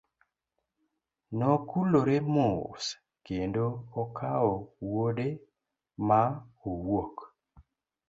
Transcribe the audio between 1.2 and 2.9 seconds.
Nokulore mos